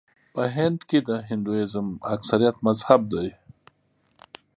[0.33, 3.29] په هند کې د هندويزم اکثریت مذهب دی.